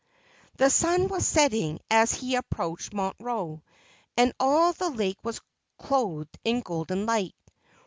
The 0.57 0.71
sun 0.71 1.09
was 1.09 1.27
setting 1.27 1.79
as 1.91 2.11
he 2.11 2.33
approached 2.33 2.91
Montreux, 2.91 3.61
and 4.17 4.33
all 4.39 4.73
the 4.73 4.89
lake 4.89 5.19
was 5.23 5.39
clothed 5.77 6.39
in 6.43 6.61
golden 6.61 7.05
light. 7.05 7.35